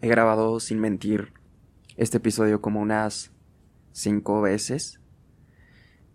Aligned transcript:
He 0.00 0.08
grabado 0.08 0.60
sin 0.60 0.80
mentir 0.80 1.32
este 1.96 2.18
episodio 2.18 2.60
como 2.60 2.80
unas 2.80 3.32
cinco 3.92 4.42
veces. 4.42 5.00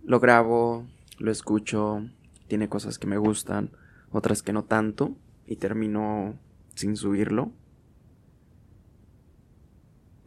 Lo 0.03 0.19
grabo, 0.19 0.87
lo 1.17 1.31
escucho, 1.31 2.05
tiene 2.47 2.69
cosas 2.69 2.99
que 2.99 3.07
me 3.07 3.17
gustan, 3.17 3.71
otras 4.11 4.43
que 4.43 4.53
no 4.53 4.63
tanto, 4.63 5.15
y 5.47 5.55
termino 5.55 6.37
sin 6.75 6.95
subirlo. 6.95 7.51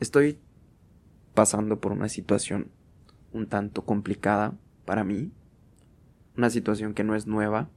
Estoy 0.00 0.40
pasando 1.34 1.80
por 1.80 1.92
una 1.92 2.08
situación 2.08 2.70
un 3.32 3.46
tanto 3.46 3.84
complicada 3.84 4.58
para 4.84 5.04
mí, 5.04 5.32
una 6.36 6.50
situación 6.50 6.94
que 6.94 7.04
no 7.04 7.14
es 7.14 7.26
nueva, 7.26 7.70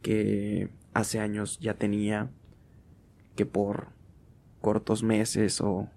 que 0.00 0.70
hace 0.94 1.20
años 1.20 1.58
ya 1.60 1.74
tenía, 1.74 2.30
que 3.36 3.46
por 3.46 3.88
cortos 4.62 5.02
meses 5.02 5.60
o 5.60 5.90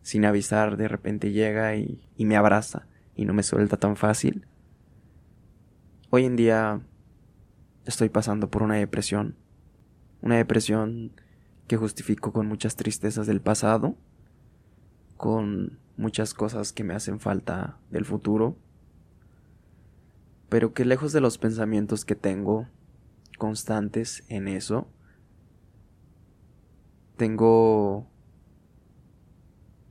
sin 0.00 0.24
avisar 0.24 0.78
de 0.78 0.88
repente 0.88 1.32
llega 1.32 1.76
y, 1.76 2.00
me 2.16 2.36
abraza 2.36 2.86
y 3.14 3.26
no 3.26 3.34
me 3.34 3.42
suelta 3.42 3.76
tan 3.76 3.96
fácil. 3.96 4.46
Hoy 6.08 6.24
en 6.24 6.36
día 6.36 6.80
estoy 7.84 8.08
pasando 8.08 8.50
por 8.50 8.62
una 8.62 8.76
depresión, 8.76 9.36
una 10.22 10.36
depresión 10.36 11.12
que 11.66 11.76
justifico 11.76 12.32
con 12.32 12.46
muchas 12.46 12.76
tristezas 12.76 13.26
del 13.26 13.40
pasado, 13.40 13.96
con 15.16 15.78
muchas 15.96 16.34
cosas 16.34 16.72
que 16.72 16.84
me 16.84 16.94
hacen 16.94 17.20
falta 17.20 17.78
del 17.90 18.04
futuro, 18.04 18.56
pero 20.48 20.72
que 20.74 20.84
lejos 20.84 21.12
de 21.12 21.20
los 21.20 21.38
pensamientos 21.38 22.04
que 22.04 22.14
tengo 22.14 22.68
constantes 23.38 24.24
en 24.28 24.48
eso, 24.48 24.86
tengo 27.16 28.06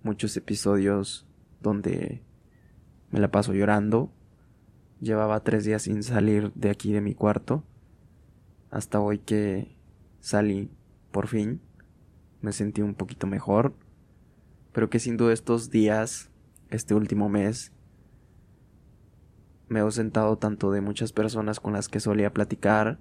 muchos 0.04 0.36
episodios 0.36 1.26
donde 1.62 2.22
me 3.12 3.20
la 3.20 3.32
paso 3.32 3.54
llorando. 3.54 4.12
Llevaba 5.00 5.44
tres 5.44 5.66
días 5.66 5.84
sin 5.84 6.04
salir 6.04 6.52
de 6.54 6.70
aquí 6.70 6.92
de 6.94 7.02
mi 7.02 7.14
cuarto. 7.14 7.64
Hasta 8.70 9.00
hoy 9.00 9.20
que 9.20 9.76
salí 10.20 10.70
por 11.12 11.28
fin. 11.28 11.62
Me 12.42 12.52
sentí 12.52 12.82
un 12.82 12.96
poquito 12.96 13.28
mejor. 13.28 13.74
Pero 14.72 14.90
que 14.90 15.00
sin 15.00 15.18
duda 15.18 15.34
estos 15.34 15.70
días, 15.70 16.32
este 16.70 16.96
último 16.96 17.30
mes, 17.30 17.72
me 19.70 19.80
he 19.80 19.82
ausentado 19.82 20.38
tanto 20.38 20.72
de 20.72 20.82
muchas 20.82 21.14
personas 21.14 21.60
con 21.60 21.74
las 21.74 21.88
que 21.88 22.00
solía 22.00 22.34
platicar, 22.34 23.00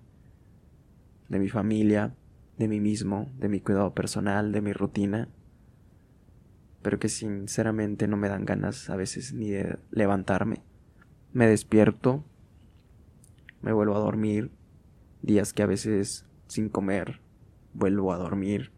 de 1.29 1.39
mi 1.39 1.49
familia, 1.49 2.15
de 2.63 2.69
mí 2.69 2.81
mismo, 2.81 3.31
de 3.39 3.49
mi 3.49 3.61
cuidado 3.61 3.93
personal, 3.93 4.53
de 4.53 4.61
mi 4.61 4.73
rutina, 4.73 5.29
pero 6.81 6.99
que 6.99 7.09
sinceramente 7.09 8.07
no 8.07 8.17
me 8.17 8.29
dan 8.29 8.45
ganas 8.45 8.89
a 8.89 8.97
veces 8.97 9.35
ni 9.35 9.51
de 9.51 9.79
levantarme. 9.91 10.63
Me 11.33 11.49
despierto, 11.49 12.25
me 13.63 13.73
vuelvo 13.73 13.97
a 13.97 14.01
dormir, 14.01 14.53
días 15.23 15.53
que 15.53 15.65
a 15.65 15.67
veces 15.67 16.25
sin 16.47 16.69
comer 16.69 17.21
vuelvo 17.75 18.13
a 18.13 18.19
dormir, 18.19 18.71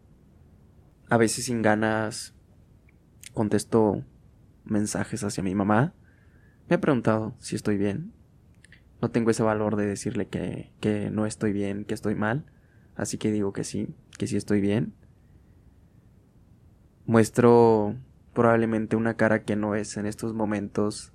a 1.09 1.17
veces 1.17 1.45
sin 1.45 1.61
ganas 1.61 2.33
contesto 3.33 4.03
mensajes 4.63 5.23
hacia 5.23 5.43
mi 5.43 5.53
mamá. 5.53 5.93
Me 6.67 6.77
ha 6.77 6.81
preguntado 6.81 7.35
si 7.37 7.55
estoy 7.55 7.77
bien. 7.77 8.13
No 8.99 9.11
tengo 9.11 9.29
ese 9.29 9.43
valor 9.43 9.75
de 9.75 9.85
decirle 9.85 10.27
que, 10.27 10.71
que 10.79 11.11
no 11.11 11.27
estoy 11.27 11.53
bien, 11.53 11.85
que 11.85 11.93
estoy 11.93 12.15
mal. 12.15 12.45
Así 12.95 13.17
que 13.17 13.31
digo 13.31 13.53
que 13.53 13.63
sí, 13.63 13.87
que 14.17 14.27
sí 14.27 14.37
estoy 14.37 14.61
bien. 14.61 14.93
Muestro 17.05 17.95
probablemente 18.33 18.95
una 18.95 19.15
cara 19.15 19.43
que 19.43 19.55
no 19.55 19.75
es 19.75 19.97
en 19.97 20.05
estos 20.05 20.33
momentos 20.33 21.13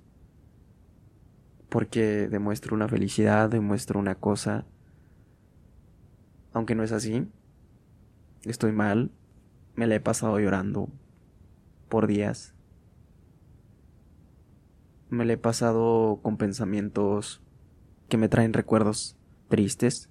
porque 1.71 2.27
demuestro 2.27 2.75
una 2.75 2.89
felicidad, 2.89 3.49
demuestro 3.49 3.97
una 3.97 4.15
cosa. 4.15 4.65
Aunque 6.51 6.75
no 6.75 6.83
es 6.83 6.91
así. 6.91 7.27
Estoy 8.43 8.73
mal. 8.73 9.11
Me 9.75 9.87
la 9.87 9.95
he 9.95 10.01
pasado 10.01 10.37
llorando 10.37 10.89
por 11.87 12.07
días. 12.07 12.53
Me 15.09 15.23
la 15.23 15.33
he 15.33 15.37
pasado 15.37 16.19
con 16.21 16.35
pensamientos 16.35 17.41
que 18.09 18.17
me 18.17 18.27
traen 18.27 18.51
recuerdos 18.51 19.17
tristes. 19.47 20.10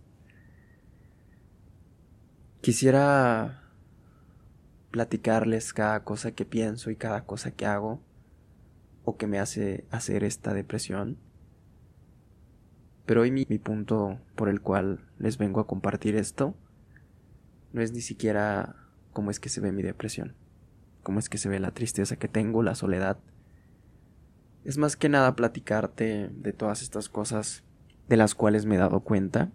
Quisiera 2.60 3.62
platicarles 4.90 5.72
cada 5.72 6.04
cosa 6.04 6.32
que 6.32 6.44
pienso 6.44 6.90
y 6.90 6.96
cada 6.96 7.24
cosa 7.24 7.52
que 7.52 7.64
hago 7.64 8.02
o 9.04 9.16
que 9.16 9.26
me 9.26 9.38
hace 9.38 9.86
hacer 9.90 10.24
esta 10.24 10.52
depresión. 10.52 11.16
Pero 13.06 13.22
hoy 13.22 13.30
mi, 13.30 13.44
punto 13.44 14.20
por 14.36 14.48
el 14.48 14.60
cual 14.60 15.00
les 15.18 15.38
vengo 15.38 15.60
a 15.60 15.66
compartir 15.66 16.16
esto 16.16 16.54
no 17.72 17.80
es 17.80 17.92
ni 17.92 18.02
siquiera 18.02 18.76
cómo 19.12 19.30
es 19.30 19.40
que 19.40 19.48
se 19.48 19.60
ve 19.60 19.72
mi 19.72 19.82
depresión, 19.82 20.34
cómo 21.02 21.18
es 21.18 21.28
que 21.28 21.38
se 21.38 21.48
ve 21.48 21.60
la 21.60 21.70
tristeza 21.70 22.16
que 22.16 22.28
tengo, 22.28 22.62
la 22.62 22.74
soledad. 22.74 23.18
Es 24.64 24.76
más 24.76 24.96
que 24.96 25.08
nada 25.08 25.34
platicarte 25.34 26.28
de 26.28 26.52
todas 26.52 26.82
estas 26.82 27.08
cosas 27.08 27.64
de 28.08 28.16
las 28.16 28.34
cuales 28.34 28.66
me 28.66 28.74
he 28.74 28.78
dado 28.78 29.00
cuenta. 29.00 29.50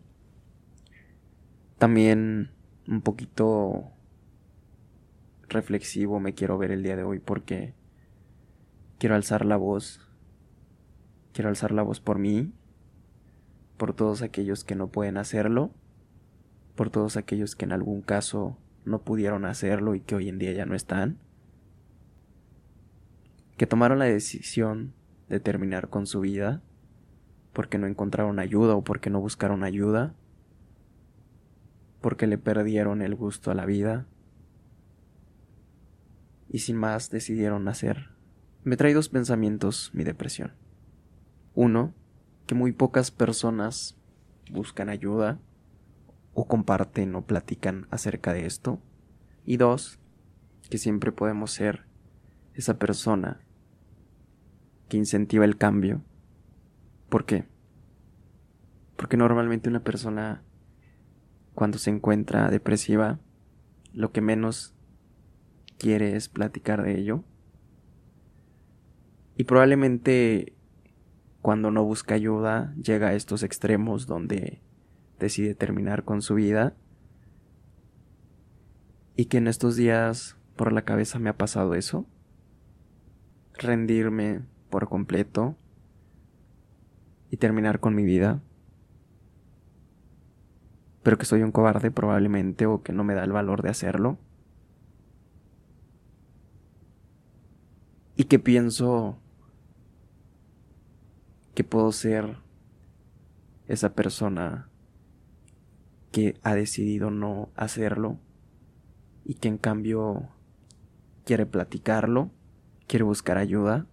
También 1.77 2.51
un 2.87 3.01
poquito 3.01 3.91
reflexivo 5.47 6.19
me 6.19 6.33
quiero 6.33 6.57
ver 6.57 6.71
el 6.71 6.83
día 6.83 6.95
de 6.95 7.03
hoy 7.03 7.19
porque 7.19 7.73
quiero 8.97 9.15
alzar 9.15 9.45
la 9.45 9.57
voz. 9.57 10.01
Quiero 11.33 11.49
alzar 11.49 11.71
la 11.71 11.81
voz 11.81 11.99
por 11.99 12.17
mí, 12.17 12.53
por 13.77 13.93
todos 13.93 14.21
aquellos 14.21 14.63
que 14.63 14.75
no 14.75 14.87
pueden 14.87 15.17
hacerlo, 15.17 15.71
por 16.75 16.89
todos 16.89 17.17
aquellos 17.17 17.55
que 17.55 17.65
en 17.65 17.73
algún 17.73 18.01
caso 18.01 18.57
no 18.85 19.01
pudieron 19.01 19.45
hacerlo 19.45 19.95
y 19.95 19.99
que 19.99 20.15
hoy 20.15 20.29
en 20.29 20.37
día 20.37 20.53
ya 20.53 20.65
no 20.65 20.75
están, 20.75 21.17
que 23.57 23.67
tomaron 23.67 23.99
la 23.99 24.05
decisión 24.05 24.93
de 25.27 25.39
terminar 25.39 25.89
con 25.89 26.07
su 26.07 26.21
vida 26.21 26.61
porque 27.51 27.77
no 27.77 27.87
encontraron 27.87 28.39
ayuda 28.39 28.75
o 28.75 28.83
porque 28.83 29.09
no 29.09 29.19
buscaron 29.19 29.63
ayuda 29.63 30.13
porque 32.05 32.27
le 32.27 32.37
perdieron 32.37 33.01
el 33.01 33.15
gusto 33.15 33.49
a 33.49 33.55
la 33.55 33.65
vida 33.65 34.05
y 36.47 36.59
sin 36.59 36.77
más 36.77 37.09
decidieron 37.09 37.63
nacer. 37.63 38.11
Me 38.63 38.77
trae 38.77 38.93
dos 38.93 39.09
pensamientos 39.09 39.89
mi 39.91 40.03
depresión. 40.03 40.53
Uno, 41.55 41.95
que 42.45 42.53
muy 42.53 42.73
pocas 42.73 43.09
personas 43.09 43.97
buscan 44.51 44.89
ayuda 44.89 45.39
o 46.35 46.45
comparten 46.45 47.15
o 47.15 47.25
platican 47.25 47.87
acerca 47.89 48.33
de 48.33 48.45
esto. 48.45 48.79
Y 49.43 49.57
dos, 49.57 49.97
que 50.69 50.77
siempre 50.77 51.11
podemos 51.11 51.53
ser 51.53 51.87
esa 52.53 52.77
persona 52.77 53.41
que 54.89 54.97
incentiva 54.97 55.43
el 55.43 55.57
cambio. 55.57 56.03
¿Por 57.09 57.25
qué? 57.25 57.47
Porque 58.95 59.17
normalmente 59.17 59.69
una 59.69 59.83
persona 59.83 60.44
cuando 61.55 61.77
se 61.77 61.89
encuentra 61.89 62.49
depresiva, 62.49 63.19
lo 63.93 64.11
que 64.11 64.21
menos 64.21 64.75
quiere 65.77 66.15
es 66.15 66.29
platicar 66.29 66.83
de 66.83 66.99
ello. 66.99 67.23
Y 69.37 69.45
probablemente 69.45 70.53
cuando 71.41 71.71
no 71.71 71.83
busca 71.83 72.15
ayuda 72.15 72.73
llega 72.75 73.07
a 73.07 73.13
estos 73.13 73.43
extremos 73.43 74.05
donde 74.05 74.61
decide 75.17 75.55
terminar 75.55 76.03
con 76.03 76.21
su 76.21 76.35
vida. 76.35 76.75
Y 79.15 79.25
que 79.25 79.37
en 79.37 79.47
estos 79.47 79.77
días 79.77 80.35
por 80.57 80.73
la 80.73 80.83
cabeza 80.83 81.19
me 81.19 81.29
ha 81.29 81.37
pasado 81.37 81.73
eso. 81.73 82.05
Rendirme 83.53 84.41
por 84.69 84.89
completo 84.89 85.55
y 87.31 87.37
terminar 87.37 87.79
con 87.79 87.95
mi 87.95 88.03
vida 88.03 88.41
pero 91.05 91.19
que 91.19 91.27
soy 91.27 91.43
un 91.43 91.51
cobarde 91.51 91.91
probablemente 91.91 92.65
o 92.65 92.81
que 92.81 92.91
no 92.91 93.03
me 93.03 93.13
da 93.13 93.23
el 93.23 93.31
valor 93.31 93.61
de 93.61 93.69
hacerlo. 93.69 94.17
Y 98.15 98.23
que 98.23 98.39
pienso 98.39 99.19
que 101.53 101.63
puedo 101.63 101.91
ser 101.91 102.37
esa 103.67 103.93
persona 103.93 104.67
que 106.11 106.39
ha 106.41 106.55
decidido 106.55 107.11
no 107.11 107.49
hacerlo 107.55 108.17
y 109.25 109.35
que 109.35 109.47
en 109.47 109.59
cambio 109.59 110.29
quiere 111.23 111.45
platicarlo, 111.45 112.31
quiere 112.87 113.03
buscar 113.03 113.37
ayuda. 113.37 113.85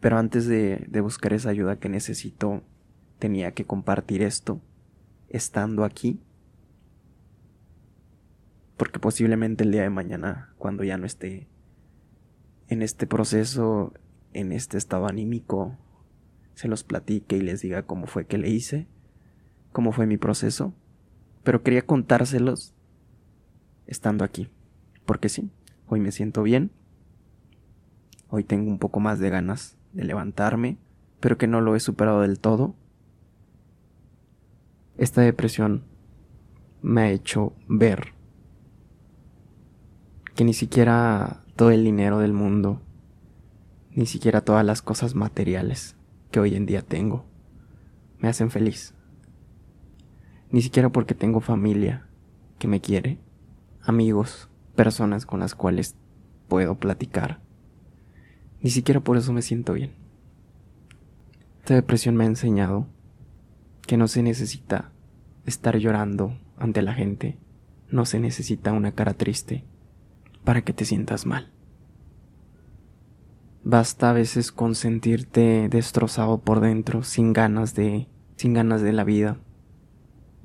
Pero 0.00 0.16
antes 0.16 0.46
de, 0.46 0.88
buscar 1.02 1.34
esa 1.34 1.50
ayuda 1.50 1.76
que 1.76 1.90
necesito, 1.90 2.62
tenía 3.18 3.52
que 3.52 3.66
compartir 3.66 4.22
esto 4.22 4.62
estando 5.28 5.84
aquí. 5.84 6.20
porque 8.76 8.98
posiblemente 8.98 9.64
el 9.64 9.72
día 9.72 9.82
de 9.82 9.90
mañana, 9.90 10.54
cuando 10.58 10.84
ya 10.84 10.98
no 10.98 11.06
esté 11.06 11.48
en 12.68 12.82
este 12.82 13.06
proceso, 13.06 13.94
en 14.34 14.52
este 14.52 14.76
estado 14.76 15.06
anímico, 15.06 15.78
se 16.54 16.68
los 16.68 16.84
platique 16.84 17.36
y 17.36 17.40
les 17.40 17.62
diga 17.62 17.84
cómo 17.84 18.06
fue 18.06 18.26
que 18.26 18.38
le 18.38 18.50
hice, 18.50 18.86
cómo 19.72 19.92
fue 19.92 20.06
mi 20.06 20.18
proceso, 20.18 20.74
pero 21.42 21.62
quería 21.62 21.86
contárselos 21.86 22.74
estando 23.86 24.24
aquí, 24.24 24.50
porque 25.06 25.28
sí, 25.28 25.50
hoy 25.86 26.00
me 26.00 26.12
siento 26.12 26.42
bien, 26.42 26.70
hoy 28.28 28.44
tengo 28.44 28.70
un 28.70 28.78
poco 28.78 29.00
más 29.00 29.18
de 29.20 29.30
ganas 29.30 29.78
de 29.92 30.04
levantarme, 30.04 30.76
pero 31.20 31.38
que 31.38 31.46
no 31.46 31.60
lo 31.60 31.76
he 31.76 31.80
superado 31.80 32.20
del 32.20 32.40
todo. 32.40 32.74
Esta 34.98 35.20
depresión 35.20 35.84
me 36.80 37.02
ha 37.02 37.10
hecho 37.10 37.52
ver 37.68 38.14
que 40.34 40.44
ni 40.44 40.54
siquiera 40.54 41.42
todo 41.54 41.70
el 41.70 41.84
dinero 41.84 42.18
del 42.18 42.32
mundo, 42.32 42.80
ni 43.92 44.06
siquiera 44.06 44.40
todas 44.40 44.64
las 44.64 44.80
cosas 44.80 45.14
materiales 45.14 45.96
que 46.30 46.40
hoy 46.40 46.54
en 46.54 46.64
día 46.64 46.80
tengo, 46.80 47.26
me 48.18 48.28
hacen 48.28 48.50
feliz. 48.50 48.94
Ni 50.50 50.62
siquiera 50.62 50.88
porque 50.88 51.14
tengo 51.14 51.40
familia 51.40 52.06
que 52.58 52.68
me 52.68 52.80
quiere, 52.80 53.18
amigos, 53.82 54.48
personas 54.76 55.26
con 55.26 55.40
las 55.40 55.54
cuales 55.54 55.94
puedo 56.48 56.76
platicar. 56.76 57.40
Ni 58.62 58.70
siquiera 58.70 59.00
por 59.00 59.18
eso 59.18 59.34
me 59.34 59.42
siento 59.42 59.74
bien. 59.74 59.92
Esta 61.58 61.74
depresión 61.74 62.16
me 62.16 62.24
ha 62.24 62.28
enseñado 62.28 62.86
que 63.86 63.96
no 63.96 64.08
se 64.08 64.22
necesita 64.22 64.92
estar 65.46 65.76
llorando 65.78 66.36
ante 66.58 66.82
la 66.82 66.94
gente, 66.94 67.38
no 67.90 68.04
se 68.04 68.18
necesita 68.20 68.72
una 68.72 68.92
cara 68.92 69.14
triste 69.14 69.64
para 70.44 70.62
que 70.62 70.72
te 70.72 70.84
sientas 70.84 71.26
mal. 71.26 71.50
Basta 73.64 74.10
a 74.10 74.12
veces 74.12 74.52
con 74.52 74.74
sentirte 74.74 75.68
destrozado 75.68 76.38
por 76.38 76.60
dentro, 76.60 77.02
sin 77.02 77.32
ganas 77.32 77.74
de, 77.74 78.06
sin 78.36 78.54
ganas 78.54 78.80
de 78.80 78.92
la 78.92 79.02
vida, 79.02 79.38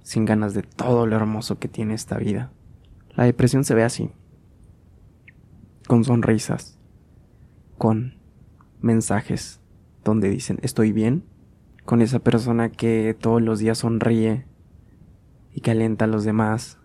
sin 0.02 0.26
ganas 0.26 0.54
de 0.54 0.64
todo 0.64 1.06
lo 1.06 1.16
hermoso 1.16 1.60
que 1.60 1.68
tiene 1.68 1.94
esta 1.94 2.18
vida. 2.18 2.52
La 3.16 3.26
depresión 3.26 3.64
se 3.64 3.76
ve 3.76 3.84
así, 3.84 4.10
con 5.88 6.04
sonrisas, 6.04 6.80
con 7.78 8.16
mensajes 8.82 9.60
donde 10.04 10.30
dicen 10.30 10.58
estoy 10.64 10.92
bien, 10.92 11.24
con 11.92 12.02
esa 12.02 12.20
persona 12.20 12.70
que 12.70 13.14
todos 13.20 13.42
los 13.42 13.60
días 13.60 13.80
sonríe 13.80 14.46
y 15.54 15.60
que 15.60 15.72
alienta 15.72 16.06
a 16.06 16.08
los 16.08 16.24
demás 16.24 16.78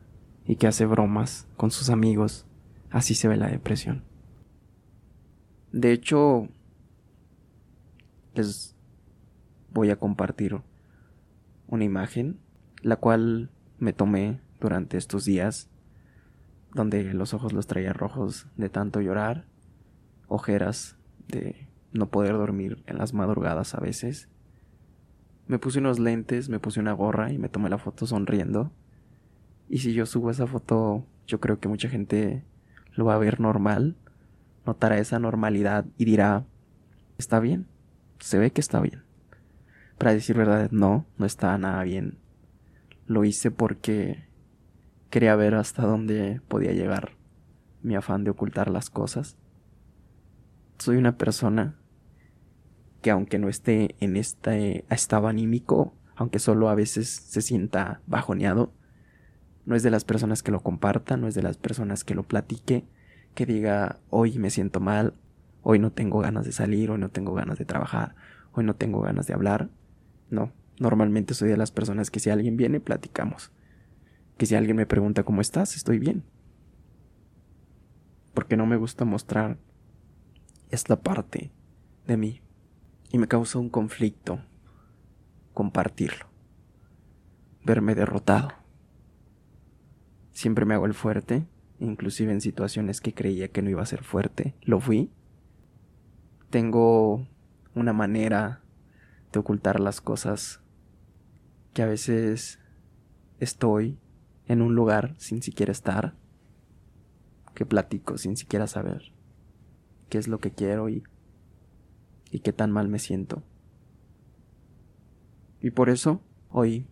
y 0.45 0.57
que 0.57 0.67
hace 0.67 0.85
bromas 0.85 1.47
con 1.57 1.71
sus 1.71 1.91
amigos 1.91 2.45
Así 2.91 3.15
se 3.15 3.29
ve 3.29 3.37
la 3.37 3.47
depresión. 3.47 4.03
De 5.71 5.93
hecho, 5.93 6.49
les 8.35 8.75
voy 9.73 9.91
a 9.91 9.97
compartir 9.97 10.61
una 11.69 11.85
imagen, 11.85 12.41
la 12.83 12.97
cual 12.97 13.51
me 13.79 13.93
tomé 13.93 14.41
durante 14.59 14.97
estos 14.97 15.25
días, 15.25 15.69
donde 16.75 17.15
los 17.15 17.33
ojos 17.33 17.53
los 17.53 17.69
traía 17.69 17.93
rojos 17.93 18.49
de 18.57 18.71
tanto 18.71 19.01
llorar, 19.01 19.45
ojeras 20.27 20.97
de 21.29 21.69
no 21.93 22.09
poder 22.09 22.33
dormir 22.33 22.83
en 22.89 22.99
las 22.99 23.15
madrugadas 23.15 23.73
a 23.77 23.79
veces. 23.79 24.29
Me 25.47 25.59
puse 25.59 25.79
unos 25.79 25.99
lentes, 25.99 26.49
me 26.49 26.59
puse 26.59 26.81
una 26.81 26.93
gorra 26.93 27.33
y 27.33 27.39
me 27.39 27.49
tomé 27.49 27.69
la 27.71 27.79
foto 27.79 28.07
sonriendo. 28.07 28.73
Y 29.69 29.79
si 29.79 29.93
yo 29.93 30.07
subo 30.07 30.31
esa 30.31 30.47
foto, 30.47 31.07
yo 31.27 31.41
creo 31.41 31.61
que 31.61 31.69
mucha 31.69 31.89
gente 31.89 32.45
lo 32.95 33.05
va 33.05 33.15
a 33.15 33.19
ver 33.19 33.41
normal, 33.41 33.97
notará 34.65 34.99
esa 34.99 35.19
normalidad 35.19 35.85
y 35.99 36.05
dirá, 36.05 36.45
está 37.19 37.41
bien, 37.41 37.67
se 38.19 38.39
ve 38.39 38.51
que 38.51 38.61
está 38.61 38.81
bien. 38.81 39.03
Para 39.99 40.13
decir 40.13 40.37
verdad, 40.37 40.71
no, 40.73 41.07
no 41.19 41.27
está 41.27 41.57
nada 41.59 41.83
bien. 41.85 42.19
Lo 43.07 43.25
hice 43.25 43.51
porque 43.51 44.25
quería 45.11 45.37
ver 45.37 45.55
hasta 45.55 45.83
dónde 45.87 46.41
podía 46.49 46.73
llegar 46.73 47.13
mi 47.83 47.95
afán 47.95 48.25
de 48.25 48.31
ocultar 48.31 48.69
las 48.69 48.91
cosas. 48.91 49.37
Soy 50.79 50.97
una 50.97 51.17
persona 51.17 51.77
que 53.07 53.13
aunque 53.13 53.39
no 53.39 53.49
esté 53.49 53.95
en 54.01 54.17
este 54.17 54.85
estado 54.91 55.29
anímico, 55.29 55.95
aunque 56.17 56.41
solo 56.41 56.69
a 56.69 56.75
veces 56.75 57.09
se 57.09 57.41
sienta 57.41 58.01
bajoneado, 58.09 58.73
no 59.65 59.77
es 59.77 59.85
de 59.85 59.93
las 59.93 60.05
personas 60.05 60.43
que 60.43 60.51
lo 60.51 60.59
compartan, 60.59 61.21
no 61.21 61.29
es 61.29 61.37
de 61.37 61.43
las 61.45 61.57
personas 61.57 62.03
que 62.03 62.17
lo 62.17 62.25
platique, 62.25 62.85
que 63.37 63.47
diga 63.47 64.01
hoy 64.11 64.41
me 64.41 64.51
siento 64.51 64.81
mal, 64.81 65.15
hoy 65.63 65.79
no 65.79 65.93
tengo 65.93 66.19
ganas 66.19 66.47
de 66.47 66.51
salir, 66.51 66.91
hoy 66.91 66.99
no 66.99 67.09
tengo 67.09 67.33
ganas 67.33 67.61
de 67.61 67.65
trabajar, 67.65 68.17
hoy 68.51 68.65
no 68.65 68.75
tengo 68.75 69.01
ganas 69.03 69.29
de 69.29 69.35
hablar. 69.35 69.71
No, 70.29 70.51
normalmente 70.81 71.35
soy 71.35 71.49
de 71.49 71.57
las 71.57 71.71
personas 71.71 72.11
que 72.11 72.19
si 72.19 72.31
alguien 72.31 72.57
viene, 72.57 72.81
platicamos. 72.81 73.53
Que 74.37 74.47
si 74.47 74.57
alguien 74.57 74.79
me 74.79 74.87
pregunta 74.87 75.23
cómo 75.23 75.43
estás, 75.43 75.77
estoy 75.77 76.01
bien. 76.01 76.25
Porque 78.35 78.57
no 78.57 78.67
me 78.67 78.75
gusta 78.75 79.05
mostrar 79.05 79.59
esta 80.71 80.97
parte 80.97 81.53
de 82.09 82.17
mí. 82.17 82.41
Y 83.11 83.19
me 83.19 83.29
causa 83.29 83.59
un 83.59 83.71
conflicto 83.71 84.41
compartirlo. 85.53 86.27
Verme 87.65 87.95
derrotado 87.95 88.67
Siempre 90.37 90.67
me 90.67 90.75
hago 90.75 90.85
el 90.85 90.93
fuerte, 90.93 91.47
inclusive 91.79 92.31
en 92.31 92.43
situaciones 92.43 93.01
que 93.01 93.15
creía 93.15 93.49
que 93.49 93.63
no 93.63 93.71
iba 93.71 93.81
a 93.81 93.87
ser 93.87 94.05
fuerte, 94.05 94.55
lo 94.61 94.81
fui. 94.81 95.11
Tengo 96.51 97.27
una 97.75 97.95
manera 97.95 98.61
de 99.33 99.39
ocultar 99.39 99.81
las 99.81 100.03
cosas 100.03 100.61
que 101.73 101.81
a 101.81 101.87
veces 101.87 102.59
estoy 103.41 103.99
en 104.47 104.61
un 104.61 104.75
lugar 104.75 105.15
sin 105.17 105.41
siquiera 105.41 105.73
estar, 105.73 106.15
que 107.55 107.65
platico 107.65 108.19
sin 108.19 108.37
siquiera 108.37 108.67
saber 108.67 109.15
qué 110.11 110.19
es 110.19 110.29
lo 110.29 110.39
que 110.39 110.51
quiero 110.51 110.91
y, 110.91 111.03
y 112.31 112.41
qué 112.41 112.53
tan 112.53 112.71
mal 112.71 112.89
me 112.89 112.99
siento. 112.99 113.43
Y 115.61 115.71
por 115.71 115.89
eso 115.89 116.21
hoy 116.51 116.87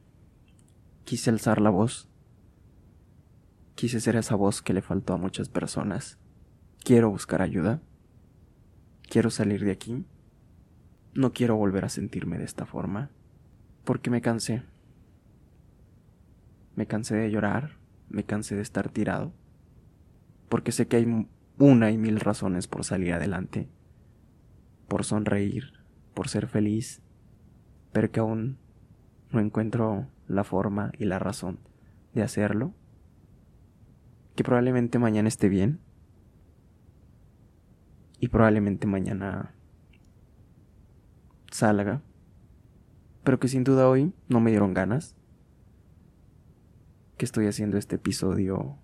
quise 1.04 1.30
alzar 1.30 1.60
la 1.60 1.70
voz 1.70 2.08
Quise 3.74 4.00
ser 4.00 4.14
esa 4.16 4.36
voz 4.36 4.62
que 4.62 4.72
le 4.72 4.82
faltó 4.82 5.14
a 5.14 5.18
muchas 5.18 5.48
personas. 5.48 6.18
Quiero 6.84 7.10
buscar 7.10 7.42
ayuda. 7.42 7.82
Quiero 9.02 9.30
salir 9.30 9.64
de 9.64 9.72
aquí. 9.72 10.04
No 11.12 11.32
quiero 11.32 11.56
volver 11.56 11.84
a 11.84 11.88
sentirme 11.88 12.38
de 12.38 12.44
esta 12.44 12.66
forma. 12.66 13.10
Porque 13.84 14.10
me 14.10 14.20
cansé. 14.20 14.62
Me 16.76 16.86
cansé 16.86 17.16
de 17.16 17.30
llorar. 17.30 17.78
Me 18.08 18.24
cansé 18.24 18.54
de 18.54 18.62
estar 18.62 18.90
tirado. 18.90 19.32
Porque 20.48 20.70
sé 20.70 20.86
que 20.86 20.96
hay 20.96 21.28
una 21.58 21.90
y 21.90 21.98
mil 21.98 22.20
razones 22.20 22.68
por 22.68 22.84
salir 22.84 23.12
adelante. 23.12 23.68
Por 24.88 25.04
sonreír. 25.04 25.72
Por 26.14 26.28
ser 26.28 26.46
feliz. 26.46 27.00
Pero 27.92 28.10
que 28.10 28.20
aún 28.20 28.58
no 29.30 29.40
encuentro 29.40 30.08
la 30.28 30.44
forma 30.44 30.92
y 30.98 31.04
la 31.04 31.18
razón 31.18 31.58
de 32.14 32.22
hacerlo 32.22 32.72
que 34.34 34.42
probablemente 34.42 34.98
mañana 34.98 35.28
esté 35.28 35.48
bien 35.48 35.80
y 38.18 38.28
probablemente 38.28 38.86
mañana 38.86 39.54
salga, 41.50 42.02
pero 43.22 43.38
que 43.38 43.48
sin 43.48 43.64
duda 43.64 43.88
hoy 43.88 44.12
no 44.28 44.40
me 44.40 44.50
dieron 44.50 44.74
ganas, 44.74 45.14
que 47.16 47.24
estoy 47.24 47.46
haciendo 47.46 47.76
este 47.76 47.96
episodio 47.96 48.76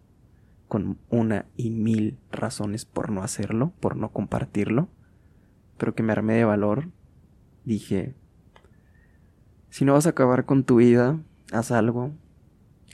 con 0.68 0.98
una 1.08 1.46
y 1.56 1.70
mil 1.70 2.18
razones 2.30 2.84
por 2.84 3.10
no 3.10 3.22
hacerlo, 3.22 3.72
por 3.80 3.96
no 3.96 4.12
compartirlo, 4.12 4.88
pero 5.80 5.94
que 5.94 6.02
me 6.02 6.12
armé 6.12 6.34
de 6.34 6.44
valor, 6.44 6.90
dije, 7.64 8.14
si 9.70 9.86
no 9.86 9.94
vas 9.94 10.06
a 10.06 10.10
acabar 10.10 10.44
con 10.44 10.62
tu 10.62 10.76
vida, 10.76 11.18
haz 11.52 11.70
algo, 11.70 12.12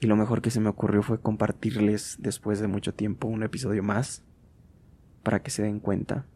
y 0.01 0.07
lo 0.07 0.15
mejor 0.15 0.41
que 0.41 0.53
se 0.53 0.61
me 0.61 0.69
ocurrió 0.69 1.03
fue 1.03 1.21
compartirles 1.21 2.19
después 2.21 2.61
de 2.61 2.69
mucho 2.69 2.95
tiempo 2.95 3.27
un 3.27 3.43
episodio 3.43 3.83
más 3.83 4.23
para 5.25 5.43
que 5.43 5.51
se 5.51 5.65
den 5.65 5.81
cuenta 5.81 6.27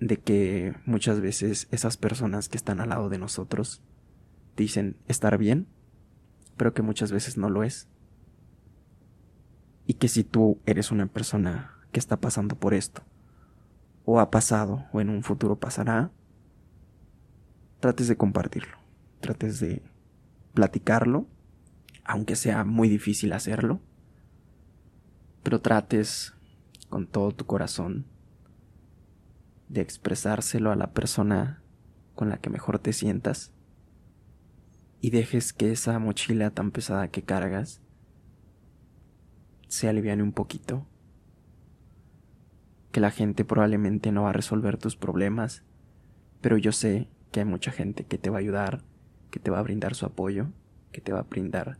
de 0.00 0.16
que 0.16 0.74
muchas 0.86 1.20
veces 1.20 1.68
esas 1.70 1.98
personas 1.98 2.48
que 2.48 2.56
están 2.56 2.80
al 2.80 2.88
lado 2.88 3.10
de 3.10 3.18
nosotros 3.18 3.82
dicen 4.56 4.96
estar 5.06 5.36
bien, 5.36 5.66
pero 6.56 6.72
que 6.72 6.80
muchas 6.80 7.12
veces 7.12 7.36
no 7.36 7.50
lo 7.50 7.62
es. 7.62 7.88
Y 9.86 9.94
que 9.94 10.08
si 10.08 10.24
tú 10.24 10.60
eres 10.64 10.90
una 10.92 11.08
persona 11.08 11.72
que 11.92 12.00
está 12.00 12.16
pasando 12.18 12.54
por 12.54 12.72
esto, 12.72 13.02
o 14.10 14.20
ha 14.20 14.30
pasado, 14.30 14.86
o 14.90 15.02
en 15.02 15.10
un 15.10 15.22
futuro 15.22 15.60
pasará, 15.60 16.10
trates 17.78 18.08
de 18.08 18.16
compartirlo, 18.16 18.78
trates 19.20 19.60
de 19.60 19.82
platicarlo 20.54 21.26
aunque 22.04 22.34
sea 22.34 22.64
muy 22.64 22.88
difícil 22.88 23.34
hacerlo, 23.34 23.82
pero 25.42 25.60
trates 25.60 26.32
con 26.88 27.06
todo 27.06 27.32
tu 27.32 27.44
corazón 27.44 28.06
de 29.68 29.82
expresárselo 29.82 30.72
a 30.72 30.76
la 30.76 30.94
persona 30.94 31.62
con 32.14 32.30
la 32.30 32.38
que 32.38 32.48
mejor 32.48 32.78
te 32.78 32.94
sientas 32.94 33.52
y 35.02 35.10
dejes 35.10 35.52
que 35.52 35.70
esa 35.70 35.98
mochila 35.98 36.48
tan 36.48 36.70
pesada 36.70 37.08
que 37.08 37.24
cargas 37.24 37.82
se 39.68 39.86
aliviane 39.86 40.22
un 40.22 40.32
poquito. 40.32 40.86
Que 42.92 43.00
la 43.00 43.10
gente 43.10 43.44
probablemente 43.44 44.12
no 44.12 44.22
va 44.22 44.30
a 44.30 44.34
resolver 44.34 44.78
tus 44.78 44.96
problemas, 44.96 45.62
pero 46.40 46.56
yo 46.56 46.72
sé 46.72 47.08
que 47.32 47.40
hay 47.40 47.46
mucha 47.46 47.70
gente 47.70 48.04
que 48.04 48.18
te 48.18 48.30
va 48.30 48.36
a 48.36 48.40
ayudar, 48.40 48.82
que 49.30 49.40
te 49.40 49.50
va 49.50 49.58
a 49.58 49.62
brindar 49.62 49.94
su 49.94 50.06
apoyo, 50.06 50.48
que 50.92 51.00
te 51.00 51.12
va 51.12 51.20
a 51.20 51.24
brindar 51.24 51.78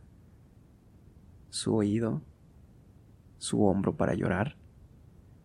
su 1.49 1.75
oído, 1.75 2.21
su 3.37 3.63
hombro 3.63 3.95
para 3.95 4.13
llorar, 4.13 4.57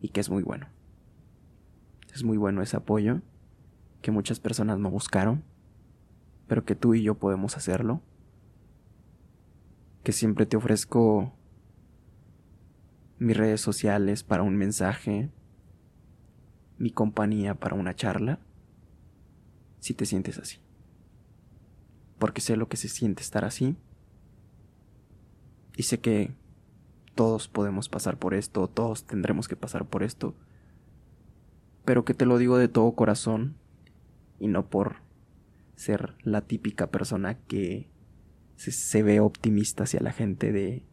y 0.00 0.10
que 0.10 0.20
es 0.20 0.28
muy 0.28 0.42
bueno. 0.42 0.66
Es 2.12 2.22
muy 2.22 2.36
bueno 2.36 2.62
ese 2.62 2.76
apoyo 2.76 3.22
que 4.02 4.10
muchas 4.10 4.38
personas 4.38 4.78
no 4.78 4.90
buscaron, 4.90 5.42
pero 6.46 6.64
que 6.64 6.74
tú 6.74 6.94
y 6.94 7.02
yo 7.02 7.14
podemos 7.14 7.56
hacerlo. 7.56 8.02
Que 10.02 10.12
siempre 10.12 10.44
te 10.44 10.58
ofrezco 10.58 11.32
mis 13.18 13.36
redes 13.36 13.62
sociales 13.62 14.22
para 14.22 14.42
un 14.42 14.56
mensaje, 14.56 15.30
mi 16.78 16.90
compañía 16.90 17.54
para 17.54 17.76
una 17.76 17.94
charla, 17.94 18.38
si 19.80 19.94
te 19.94 20.06
sientes 20.06 20.38
así. 20.38 20.58
Porque 22.18 22.40
sé 22.40 22.56
lo 22.56 22.68
que 22.68 22.76
se 22.76 22.88
siente 22.88 23.22
estar 23.22 23.44
así. 23.44 23.76
Y 25.76 25.84
sé 25.84 26.00
que 26.00 26.32
todos 27.14 27.48
podemos 27.48 27.88
pasar 27.88 28.18
por 28.18 28.34
esto, 28.34 28.68
todos 28.68 29.04
tendremos 29.04 29.48
que 29.48 29.56
pasar 29.56 29.86
por 29.86 30.02
esto. 30.02 30.34
Pero 31.84 32.04
que 32.04 32.14
te 32.14 32.26
lo 32.26 32.38
digo 32.38 32.58
de 32.58 32.68
todo 32.68 32.92
corazón 32.92 33.56
y 34.38 34.48
no 34.48 34.68
por 34.68 34.96
ser 35.76 36.14
la 36.22 36.40
típica 36.42 36.90
persona 36.90 37.38
que 37.46 37.88
se, 38.56 39.02
ve 39.02 39.20
optimista 39.20 39.84
hacia 39.84 40.00
la 40.00 40.12
gente 40.12 40.52
de 40.52 40.84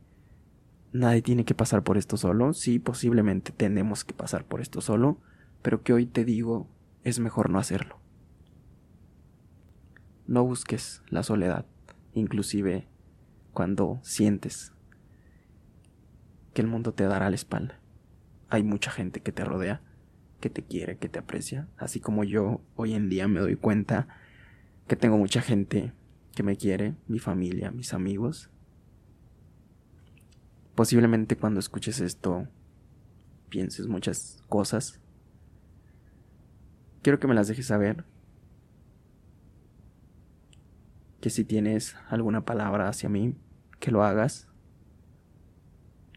nadie 0.91 1.21
tiene 1.21 1.45
que 1.45 1.53
pasar 1.55 1.83
por 1.83 1.97
esto 1.97 2.17
solo. 2.17 2.53
Sí, 2.53 2.79
posiblemente 2.79 3.51
tenemos 3.51 4.03
que 4.03 4.13
pasar 4.13 4.45
por 4.45 4.61
esto 4.61 4.81
solo, 4.81 5.19
pero 5.61 5.83
que 5.83 5.93
hoy 5.93 6.05
te 6.05 6.25
digo 6.25 6.67
es 7.03 7.19
mejor 7.19 7.49
no 7.49 7.59
hacerlo. 7.59 7.99
No 10.27 10.43
busques 10.43 11.01
la 11.09 11.23
soledad, 11.23 11.65
inclusive 12.13 12.87
cuando 13.53 13.99
sientes 14.03 14.73
que 16.53 16.61
el 16.61 16.67
mundo 16.67 16.93
te 16.93 17.05
dará 17.05 17.29
la 17.29 17.35
espalda. 17.35 17.79
Hay 18.49 18.63
mucha 18.63 18.91
gente 18.91 19.21
que 19.21 19.31
te 19.31 19.43
rodea, 19.43 19.81
que 20.39 20.49
te 20.49 20.63
quiere, 20.63 20.97
que 20.97 21.09
te 21.09 21.19
aprecia, 21.19 21.67
así 21.77 21.99
como 21.99 22.23
yo 22.23 22.61
hoy 22.75 22.93
en 22.93 23.09
día 23.09 23.27
me 23.27 23.39
doy 23.39 23.55
cuenta 23.55 24.07
que 24.87 24.95
tengo 24.95 25.17
mucha 25.17 25.41
gente 25.41 25.93
que 26.35 26.43
me 26.43 26.55
quiere, 26.57 26.95
mi 27.07 27.19
familia, 27.19 27.71
mis 27.71 27.93
amigos. 27.93 28.49
Posiblemente 30.75 31.35
cuando 31.35 31.59
escuches 31.59 31.99
esto 31.99 32.47
pienses 33.49 33.87
muchas 33.87 34.41
cosas. 34.47 35.00
Quiero 37.01 37.19
que 37.19 37.27
me 37.27 37.35
las 37.35 37.47
dejes 37.47 37.67
saber. 37.67 38.05
Que 41.19 41.29
si 41.29 41.43
tienes 41.43 41.95
alguna 42.09 42.45
palabra 42.45 42.87
hacia 42.87 43.09
mí, 43.09 43.35
que 43.79 43.91
lo 43.91 44.03
hagas 44.03 44.47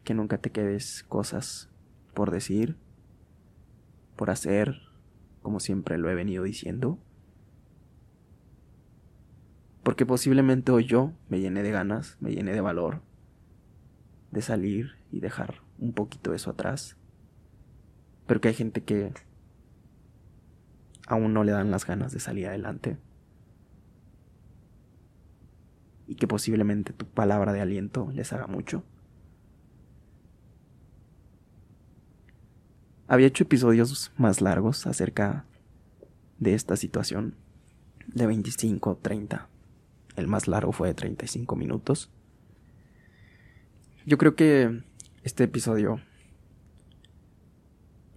que 0.05 0.15
nunca 0.15 0.39
te 0.39 0.51
quedes 0.51 1.03
cosas 1.05 1.71
por 2.13 2.31
decir, 2.31 2.77
por 4.17 4.31
hacer, 4.31 4.83
como 5.43 5.61
siempre 5.61 5.99
lo 5.99 6.11
he 6.11 6.15
venido 6.15 6.45
diciendo. 6.45 6.99
Porque 9.83 10.07
posiblemente 10.07 10.73
hoy 10.73 10.85
yo 10.85 11.13
me 11.29 11.41
llené 11.41 11.63
de 11.63 11.71
ganas, 11.71 12.17
me 12.21 12.33
llené 12.33 12.53
de 12.53 12.61
valor 12.61 13.03
de 14.31 14.43
salir 14.43 14.97
y 15.13 15.21
dejar 15.21 15.63
un 15.79 15.93
poquito 15.93 16.35
eso 16.35 16.51
atrás. 16.51 16.97
Pero 18.27 18.41
que 18.41 18.49
hay 18.49 18.55
gente 18.55 18.83
que 18.83 19.13
aún 21.07 21.33
no 21.33 21.45
le 21.45 21.53
dan 21.53 21.71
las 21.71 21.87
ganas 21.87 22.13
de 22.13 22.21
salir 22.21 22.47
adelante. 22.47 22.97
Y 26.07 26.17
que 26.17 26.27
posiblemente 26.27 26.93
tu 26.93 27.07
palabra 27.07 27.53
de 27.53 27.61
aliento 27.61 28.11
les 28.13 28.33
haga 28.33 28.47
mucho. 28.47 28.85
Había 33.07 33.27
hecho 33.27 33.45
episodios 33.45 34.13
más 34.17 34.41
largos 34.41 34.87
acerca 34.87 35.45
de 36.39 36.55
esta 36.55 36.77
situación, 36.77 37.35
de 38.07 38.27
25, 38.27 38.99
30. 39.01 39.49
El 40.17 40.27
más 40.27 40.49
largo 40.49 40.73
fue 40.73 40.89
de 40.89 40.95
35 40.95 41.57
minutos. 41.57 42.11
Yo 44.07 44.19
creo 44.19 44.35
que 44.35 44.83
este 45.23 45.45
episodio 45.45 46.01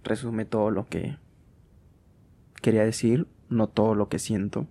resume 0.04 0.44
todo 0.44 0.70
lo 0.70 0.86
que 0.86 1.16
quería 2.60 2.84
decir, 2.84 3.26
no 3.48 3.68
todo 3.68 3.94
lo 3.94 4.08
que 4.08 4.18
siento. 4.18 4.66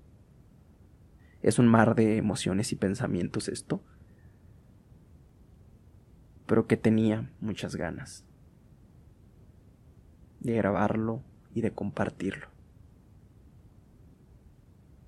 Es 1.42 1.60
un 1.60 1.68
mar 1.68 1.96
de 1.96 2.18
emociones 2.18 2.72
y 2.72 2.76
pensamientos 2.76 3.48
esto, 3.48 3.82
pero 6.46 6.68
que 6.68 6.78
tenía 6.78 7.32
muchas 7.40 7.76
ganas 7.76 8.26
de 10.40 10.54
grabarlo 10.54 11.24
y 11.54 11.62
de 11.62 11.72
compartirlo. 11.72 12.48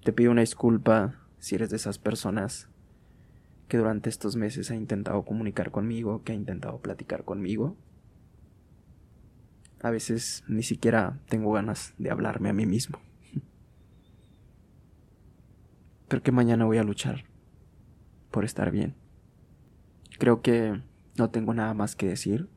Te 0.04 0.14
pido 0.14 0.32
una 0.32 0.42
disculpa 0.42 1.20
si 1.40 1.56
eres 1.56 1.70
de 1.70 1.76
esas 1.76 2.00
personas 2.00 2.70
que 3.68 3.78
durante 3.78 4.10
estos 4.10 4.36
meses 4.36 4.72
ha 4.72 4.76
intentado 4.76 5.24
comunicar 5.24 5.72
conmigo, 5.72 6.24
que 6.24 6.32
ha 6.32 6.36
intentado 6.36 6.80
platicar 6.80 7.24
conmigo. 7.24 7.78
A 9.82 9.90
veces 9.92 10.44
ni 10.48 10.64
siquiera 10.64 11.20
tengo 11.30 11.54
ganas 11.54 11.94
de 11.98 12.12
hablarme 12.12 12.50
a 12.50 12.54
mí 12.54 12.66
mismo. 12.66 13.00
Pero 16.08 16.24
que 16.24 16.32
mañana 16.32 16.66
voy 16.66 16.78
a 16.78 16.84
luchar 16.84 17.26
por 18.32 18.44
estar 18.44 18.72
bien. 18.72 18.96
Creo 20.18 20.42
que 20.42 20.82
no 21.18 21.30
tengo 21.30 21.54
nada 21.54 21.74
más 21.74 21.96
que 21.96 22.08
decir. 22.08 22.50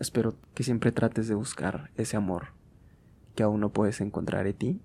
Espero 0.00 0.36
que 0.54 0.64
siempre 0.64 0.90
trates 0.90 1.28
de 1.28 1.34
buscar 1.34 1.90
ese 1.96 2.16
amor 2.16 2.48
que 3.36 3.42
aún 3.42 3.60
no 3.60 3.72
puedes 3.72 4.00
encontrar 4.00 4.46
en 4.46 4.54
ti, 4.56 4.80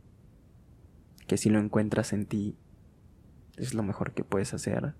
que 1.27 1.37
si 1.37 1.49
lo 1.49 1.59
encuentras 1.59 2.13
en 2.13 2.25
ti 2.25 2.55
es 3.57 3.73
lo 3.73 3.83
mejor 3.83 4.13
que 4.13 4.23
puedes 4.23 4.53
hacer. 4.53 4.93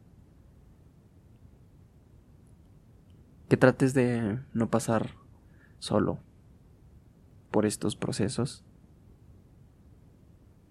Que 3.50 3.58
trates 3.58 3.94
de 3.94 4.40
no 4.54 4.70
pasar 4.70 5.12
solo 5.80 6.20
por 7.52 7.66
estos 7.66 7.96
procesos. 7.96 8.64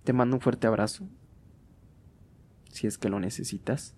Te 0.05 0.13
mando 0.13 0.37
un 0.37 0.41
fuerte 0.41 0.67
abrazo, 0.67 1.09
si 2.71 2.87
es 2.87 2.99
que 2.99 3.09
lo 3.09 3.19
necesitas. 3.19 3.97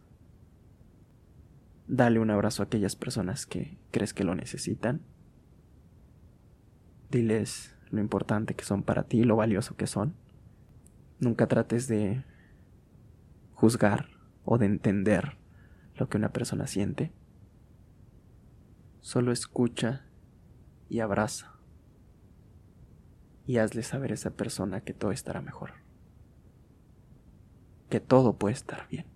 Dale 1.87 2.21
un 2.21 2.31
abrazo 2.31 2.63
a 2.63 2.67
aquellas 2.67 2.97
personas 2.97 3.47
que 3.47 3.79
crees 3.91 4.15
que 4.15 4.25
lo 4.25 4.35
necesitan. 4.35 5.03
Diles 7.11 7.75
lo 7.91 8.01
importante 8.01 8.55
que 8.55 8.65
son 8.65 8.83
para 8.83 9.05
ti, 9.05 9.25
lo 9.25 9.37
valioso 9.37 9.77
que 9.77 9.87
son. 9.87 10.15
Nunca 11.19 11.47
trates 11.47 11.89
de 11.89 12.25
juzgar 13.55 14.09
o 14.45 14.59
de 14.59 14.67
entender 14.67 15.37
lo 15.97 16.09
que 16.09 16.17
una 16.17 16.33
persona 16.33 16.67
siente. 16.67 17.13
Solo 19.01 19.33
escucha 19.33 20.07
y 20.89 21.01
abraza. 21.01 21.55
Y 23.47 23.59
hazle 23.59 23.83
saber 23.83 24.11
a 24.11 24.15
esa 24.15 24.31
persona 24.31 24.83
que 24.83 24.95
todo 24.95 25.13
estará 25.13 25.41
mejor. 25.41 25.73
Que 27.89 28.01
todo 28.01 28.37
puede 28.37 28.55
estar 28.55 28.89
bien. 28.89 29.07